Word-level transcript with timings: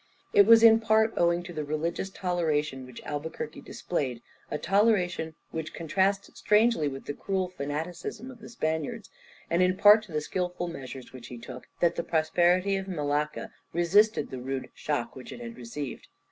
It 0.33 0.47
was 0.47 0.63
in 0.63 0.79
part 0.79 1.13
owing 1.15 1.43
to 1.43 1.53
the 1.53 1.63
religious 1.63 2.09
toleration 2.09 2.87
which 2.87 3.03
Albuquerque 3.05 3.61
displayed, 3.61 4.23
a 4.49 4.57
toleration 4.57 5.35
which 5.51 5.75
contrasts 5.75 6.31
strangely 6.39 6.87
with 6.87 7.05
the 7.05 7.13
cruel 7.13 7.49
fanaticism 7.49 8.31
of 8.31 8.39
the 8.39 8.49
Spaniards, 8.49 9.11
and 9.47 9.61
in 9.61 9.77
part 9.77 10.01
to 10.05 10.11
the 10.11 10.21
skilful 10.21 10.67
measures 10.67 11.13
which 11.13 11.27
he 11.27 11.37
took, 11.37 11.67
that 11.81 11.97
the 11.97 12.03
prosperity 12.03 12.77
of 12.77 12.87
Malacca 12.87 13.51
resisted 13.73 14.31
the 14.31 14.41
rude 14.41 14.71
shock 14.73 15.15
which 15.15 15.31
it 15.31 15.39
had 15.39 15.55
received. 15.55 16.07